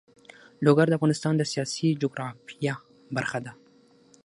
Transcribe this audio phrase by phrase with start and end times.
[0.65, 2.73] لوگر د افغانستان د سیاسي جغرافیه
[3.15, 3.53] برخه ده.